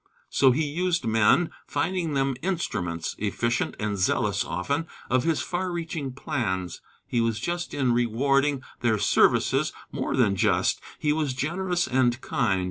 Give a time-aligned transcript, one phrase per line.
[0.31, 6.11] So he used men, finding them instruments efficient and zealous, often of his far reaching
[6.11, 6.81] plans.
[7.05, 12.59] He was just in rewarding their services more than just: he was generous and kind.